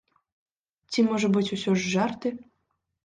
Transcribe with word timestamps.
Ці, 0.93 1.05
можа 1.11 1.27
быць, 1.35 1.45
усё 1.59 1.71
ж 1.83 1.93
жарты? 1.93 2.29